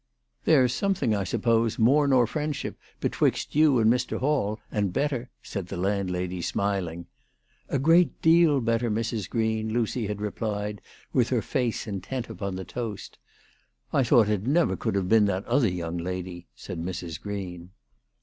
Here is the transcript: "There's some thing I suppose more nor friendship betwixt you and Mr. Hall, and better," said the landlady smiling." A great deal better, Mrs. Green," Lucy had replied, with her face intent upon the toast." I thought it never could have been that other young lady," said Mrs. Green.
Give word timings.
"There's 0.45 0.73
some 0.73 0.95
thing 0.95 1.13
I 1.13 1.23
suppose 1.23 1.77
more 1.77 2.07
nor 2.07 2.25
friendship 2.25 2.75
betwixt 2.99 3.53
you 3.53 3.77
and 3.77 3.93
Mr. 3.93 4.17
Hall, 4.17 4.59
and 4.71 4.91
better," 4.91 5.29
said 5.43 5.67
the 5.67 5.77
landlady 5.77 6.41
smiling." 6.41 7.05
A 7.69 7.77
great 7.77 8.19
deal 8.19 8.61
better, 8.61 8.89
Mrs. 8.89 9.29
Green," 9.29 9.71
Lucy 9.71 10.07
had 10.07 10.19
replied, 10.19 10.81
with 11.13 11.29
her 11.29 11.43
face 11.43 11.85
intent 11.85 12.31
upon 12.31 12.55
the 12.55 12.65
toast." 12.65 13.19
I 13.93 14.01
thought 14.03 14.27
it 14.27 14.47
never 14.47 14.75
could 14.75 14.95
have 14.95 15.07
been 15.07 15.25
that 15.25 15.45
other 15.45 15.69
young 15.69 15.97
lady," 15.99 16.47
said 16.55 16.81
Mrs. 16.81 17.21
Green. 17.21 17.69